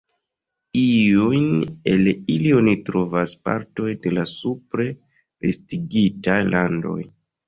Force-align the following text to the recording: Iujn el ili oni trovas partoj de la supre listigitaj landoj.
Iujn 0.83 1.49
el 1.91 2.07
ili 2.35 2.53
oni 2.59 2.73
trovas 2.87 3.35
partoj 3.49 3.89
de 4.05 4.13
la 4.19 4.23
supre 4.31 4.87
listigitaj 5.45 6.39
landoj. 6.49 6.97